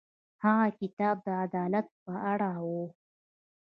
هغه 0.43 0.67
کتاب 0.79 1.15
د 1.25 1.27
عدالت 1.45 1.87
په 2.03 2.13
اړه 2.31 2.51
و. 2.65 2.67